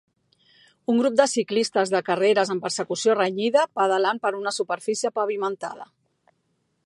Un 0.93 1.01
grup 1.01 1.17
de 1.19 1.27
ciclistes 1.33 1.91
de 1.95 2.01
carreres 2.07 2.53
en 2.55 2.63
persecució 2.63 3.15
renyida, 3.19 3.67
pedalant 3.81 4.21
per 4.25 4.33
una 4.41 4.55
superfície 4.61 5.13
pavimentada. 5.19 5.89